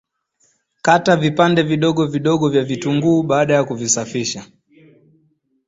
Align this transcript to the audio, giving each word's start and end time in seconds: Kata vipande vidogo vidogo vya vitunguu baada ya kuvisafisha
Kata 0.81 1.15
vipande 1.15 1.63
vidogo 1.63 2.05
vidogo 2.07 2.49
vya 2.49 2.63
vitunguu 2.63 3.23
baada 3.23 3.53
ya 3.53 3.63
kuvisafisha 3.63 4.47